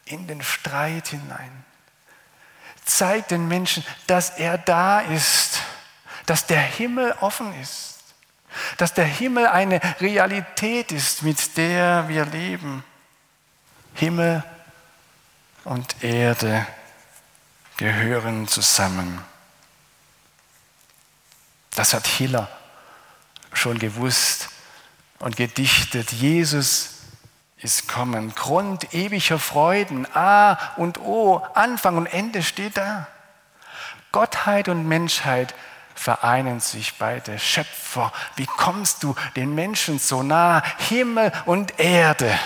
in 0.05 0.27
den 0.27 0.43
Streit 0.43 1.09
hinein. 1.09 1.65
Zeigt 2.85 3.31
den 3.31 3.49
Menschen, 3.49 3.85
dass 4.07 4.31
er 4.31 4.59
da 4.59 5.01
ist, 5.01 5.61
dass 6.27 6.47
der 6.47 6.61
Himmel 6.61 7.13
offen 7.21 7.59
ist, 7.61 7.99
dass 8.77 8.95
der 8.95 9.07
Himmel 9.07 9.47
eine 9.47 9.81
Realität 10.01 10.93
ist, 10.93 11.23
mit 11.23 11.57
der 11.57 12.09
wir 12.09 12.27
leben. 12.27 12.85
Himmel 13.95 14.45
und 15.65 16.03
Erde 16.03 16.67
gehören 17.77 18.47
zusammen. 18.49 19.25
Das 21.75 21.93
hat 21.93 22.07
Hiller 22.07 22.49
schon 23.53 23.79
gewusst 23.79 24.49
und 25.19 25.37
gedichtet. 25.37 26.13
Jesus 26.13 26.91
ist 27.59 27.89
kommen. 27.89 28.35
Grund 28.35 28.95
ewiger 28.95 29.39
Freuden. 29.39 30.07
A 30.15 30.59
und 30.77 31.01
O, 31.01 31.39
Anfang 31.55 31.97
und 31.97 32.07
Ende 32.07 32.43
steht 32.43 32.77
da. 32.77 33.09
Gottheit 34.13 34.69
und 34.69 34.87
Menschheit 34.87 35.55
vereinen 35.95 36.61
sich 36.61 36.99
beide. 36.99 37.39
Schöpfer, 37.39 38.13
wie 38.37 38.47
kommst 38.47 39.03
du 39.03 39.15
den 39.35 39.55
Menschen 39.55 39.99
so 39.99 40.23
nah? 40.23 40.63
Himmel 40.79 41.33
und 41.47 41.81
Erde. 41.81 42.39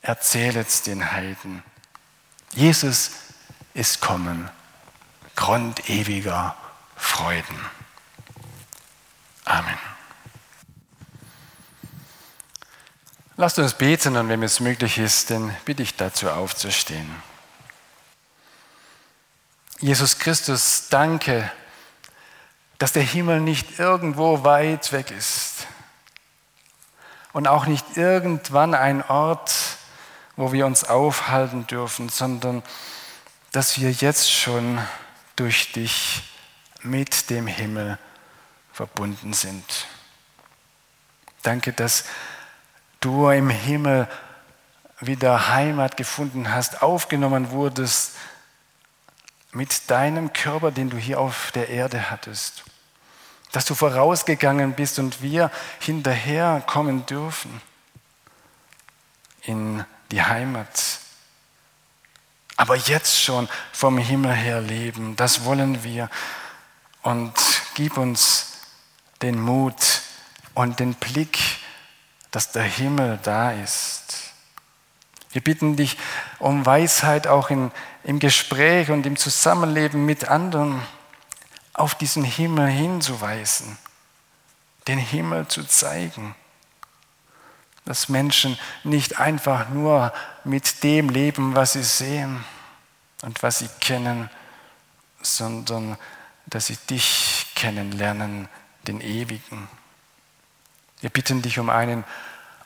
Erzählet 0.00 0.86
den 0.86 1.12
Heiden. 1.12 1.62
Jesus 2.52 3.10
ist 3.74 4.00
kommen. 4.00 4.50
Grund 5.34 5.88
ewiger 5.88 6.54
Freuden. 6.96 7.58
Amen. 9.44 9.78
Lasst 13.36 13.58
uns 13.58 13.74
beten 13.74 14.16
und 14.16 14.28
wenn 14.28 14.42
es 14.42 14.60
möglich 14.60 14.98
ist, 14.98 15.30
dann 15.30 15.56
bitte 15.64 15.82
ich 15.82 15.96
dazu 15.96 16.30
aufzustehen. 16.30 17.10
Jesus 19.80 20.18
Christus, 20.18 20.88
danke, 20.90 21.50
dass 22.78 22.92
der 22.92 23.02
Himmel 23.02 23.40
nicht 23.40 23.80
irgendwo 23.80 24.44
weit 24.44 24.92
weg 24.92 25.10
ist 25.10 25.66
und 27.32 27.48
auch 27.48 27.66
nicht 27.66 27.96
irgendwann 27.96 28.74
ein 28.74 29.02
Ort, 29.02 29.52
wo 30.36 30.52
wir 30.52 30.66
uns 30.66 30.84
aufhalten 30.84 31.66
dürfen, 31.66 32.08
sondern 32.08 32.62
dass 33.52 33.78
wir 33.78 33.90
jetzt 33.90 34.30
schon 34.32 34.78
durch 35.36 35.72
dich 35.72 36.22
mit 36.82 37.30
dem 37.30 37.46
Himmel 37.46 37.98
verbunden 38.72 39.32
sind. 39.34 39.86
Danke, 41.42 41.72
dass 41.72 42.04
du 43.00 43.28
im 43.30 43.50
Himmel 43.50 44.08
wieder 45.00 45.48
Heimat 45.48 45.96
gefunden 45.96 46.52
hast, 46.52 46.82
aufgenommen 46.82 47.50
wurdest 47.50 48.12
mit 49.52 49.90
deinem 49.90 50.32
Körper, 50.32 50.70
den 50.70 50.88
du 50.88 50.96
hier 50.96 51.20
auf 51.20 51.50
der 51.52 51.68
Erde 51.68 52.10
hattest. 52.10 52.64
Dass 53.50 53.66
du 53.66 53.74
vorausgegangen 53.74 54.72
bist 54.72 54.98
und 54.98 55.20
wir 55.20 55.50
hinterher 55.80 56.62
kommen 56.66 57.04
dürfen 57.04 57.60
in 59.42 59.84
die 60.12 60.22
Heimat. 60.22 61.00
Aber 62.56 62.76
jetzt 62.76 63.20
schon 63.20 63.48
vom 63.72 63.98
Himmel 63.98 64.32
her 64.32 64.60
leben, 64.60 65.16
das 65.16 65.44
wollen 65.44 65.82
wir. 65.82 66.08
Und 67.02 67.34
gib 67.74 67.98
uns 67.98 68.52
den 69.22 69.40
Mut 69.40 70.02
und 70.54 70.78
den 70.78 70.94
Blick 70.94 71.38
dass 72.32 72.50
der 72.50 72.64
Himmel 72.64 73.20
da 73.22 73.52
ist. 73.52 74.32
Wir 75.30 75.42
bitten 75.42 75.76
dich 75.76 75.96
um 76.40 76.66
Weisheit 76.66 77.26
auch 77.26 77.50
in, 77.50 77.70
im 78.02 78.18
Gespräch 78.18 78.90
und 78.90 79.06
im 79.06 79.16
Zusammenleben 79.16 80.04
mit 80.04 80.28
anderen, 80.28 80.82
auf 81.74 81.94
diesen 81.94 82.24
Himmel 82.24 82.68
hinzuweisen, 82.68 83.78
den 84.88 84.98
Himmel 84.98 85.46
zu 85.46 85.64
zeigen, 85.64 86.34
dass 87.84 88.08
Menschen 88.08 88.58
nicht 88.84 89.18
einfach 89.18 89.68
nur 89.68 90.12
mit 90.44 90.82
dem 90.82 91.08
leben, 91.08 91.54
was 91.54 91.72
sie 91.72 91.82
sehen 91.82 92.44
und 93.22 93.42
was 93.42 93.58
sie 93.58 93.68
kennen, 93.80 94.30
sondern 95.20 95.96
dass 96.46 96.66
sie 96.66 96.76
dich 96.76 97.46
kennenlernen, 97.54 98.48
den 98.86 99.00
Ewigen. 99.00 99.68
Wir 101.00 101.10
bitten 101.10 101.42
dich 101.42 101.58
um 101.58 101.70
einen 101.70 102.04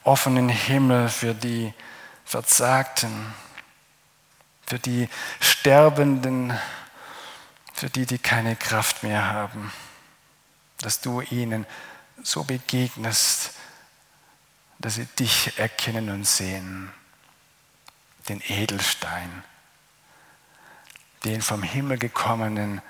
offenen 0.05 0.49
Himmel 0.49 1.09
für 1.09 1.35
die 1.35 1.73
Verzagten, 2.25 3.35
für 4.67 4.79
die 4.79 5.09
Sterbenden, 5.41 6.59
für 7.73 7.91
die, 7.91 8.07
die 8.07 8.19
keine 8.19 8.57
Kraft 8.57 9.03
mehr 9.03 9.25
haben, 9.25 9.73
dass 10.79 11.01
du 11.01 11.21
ihnen 11.21 11.67
so 12.23 12.45
begegnest, 12.45 13.53
dass 14.79 14.95
sie 14.95 15.07
dich 15.07 15.59
erkennen 15.59 16.11
und 16.11 16.27
sehen, 16.27 16.93
den 18.29 18.43
Edelstein, 18.47 19.45
den 21.25 21.43
vom 21.43 21.62
Himmel 21.62 21.99
gekommenen, 21.99 22.83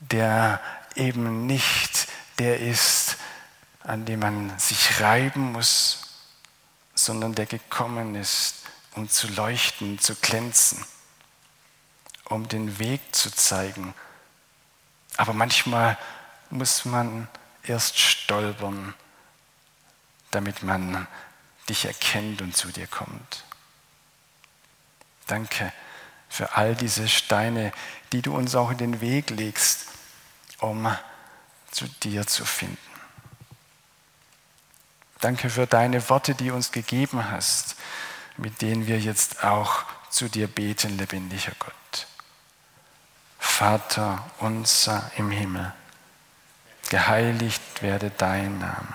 der 0.00 0.60
eben 0.94 1.46
nicht 1.46 2.08
der 2.38 2.60
ist, 2.60 3.16
an 3.80 4.04
dem 4.04 4.20
man 4.20 4.58
sich 4.58 5.00
reiben 5.00 5.52
muss, 5.52 6.08
sondern 6.94 7.34
der 7.34 7.46
gekommen 7.46 8.14
ist, 8.14 8.56
um 8.94 9.08
zu 9.08 9.28
leuchten, 9.28 9.98
zu 9.98 10.14
glänzen, 10.16 10.84
um 12.24 12.48
den 12.48 12.78
Weg 12.78 13.00
zu 13.14 13.30
zeigen. 13.30 13.94
Aber 15.16 15.32
manchmal 15.32 15.96
muss 16.50 16.84
man 16.84 17.28
erst 17.62 17.98
stolpern, 17.98 18.94
damit 20.30 20.62
man 20.62 21.06
dich 21.68 21.84
erkennt 21.84 22.42
und 22.42 22.56
zu 22.56 22.68
dir 22.68 22.86
kommt. 22.86 23.44
Danke 25.26 25.72
für 26.28 26.56
all 26.56 26.74
diese 26.74 27.08
Steine, 27.08 27.72
die 28.12 28.22
du 28.22 28.34
uns 28.34 28.54
auch 28.54 28.70
in 28.70 28.78
den 28.78 29.00
Weg 29.00 29.30
legst, 29.30 29.86
um 30.58 30.94
zu 31.70 31.86
dir 32.02 32.26
zu 32.26 32.44
finden. 32.44 32.78
Danke 35.20 35.50
für 35.50 35.66
deine 35.66 36.08
Worte, 36.08 36.34
die 36.34 36.48
du 36.48 36.54
uns 36.54 36.70
gegeben 36.70 37.30
hast, 37.30 37.76
mit 38.36 38.62
denen 38.62 38.86
wir 38.86 39.00
jetzt 39.00 39.42
auch 39.44 39.84
zu 40.10 40.28
dir 40.28 40.46
beten, 40.46 40.96
lebendiger 40.96 41.52
Gott. 41.58 42.06
Vater 43.38 44.24
unser 44.38 45.10
im 45.16 45.30
Himmel, 45.30 45.72
geheiligt 46.90 47.82
werde 47.82 48.10
dein 48.10 48.58
Name, 48.58 48.94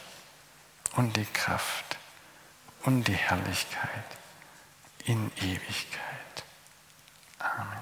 und 0.95 1.15
die 1.15 1.27
Kraft 1.33 1.97
und 2.83 3.07
die 3.07 3.13
Herrlichkeit 3.13 4.05
in 5.05 5.31
Ewigkeit. 5.37 6.43
Amen. 7.39 7.81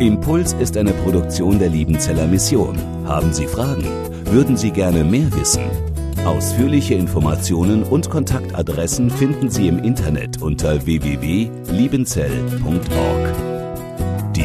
Impuls 0.00 0.54
ist 0.54 0.76
eine 0.78 0.92
Produktion 0.92 1.58
der 1.58 1.68
Liebenzeller 1.68 2.26
Mission. 2.26 2.78
Haben 3.06 3.34
Sie 3.34 3.46
Fragen? 3.46 3.84
Würden 4.24 4.56
Sie 4.56 4.70
gerne 4.70 5.04
mehr 5.04 5.30
wissen? 5.34 5.64
Ausführliche 6.24 6.94
Informationen 6.94 7.82
und 7.82 8.08
Kontaktadressen 8.08 9.10
finden 9.10 9.50
Sie 9.50 9.68
im 9.68 9.78
Internet 9.78 10.40
unter 10.40 10.86
www.liebenzell.org. 10.86 13.49